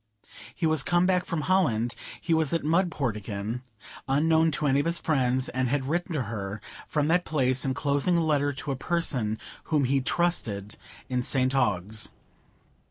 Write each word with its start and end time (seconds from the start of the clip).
He 0.55 0.65
was 0.65 0.81
come 0.81 1.05
back 1.05 1.25
from 1.25 1.41
Holland; 1.41 1.93
he 2.19 2.33
was 2.33 2.51
at 2.53 2.63
Mudport 2.63 3.15
again, 3.15 3.61
unknown 4.07 4.49
to 4.53 4.65
any 4.65 4.79
of 4.79 4.87
his 4.87 4.99
friends, 4.99 5.47
and 5.49 5.69
had 5.69 5.85
written 5.87 6.13
to 6.13 6.23
her 6.23 6.59
from 6.87 7.07
that 7.09 7.23
place, 7.23 7.63
enclosing 7.65 8.15
the 8.15 8.21
letter 8.21 8.51
to 8.51 8.71
a 8.71 8.75
person 8.75 9.37
whom 9.65 9.83
he 9.83 10.01
trusted 10.01 10.75
in 11.07 11.21
St 11.21 11.53
Ogg's. 11.53 12.09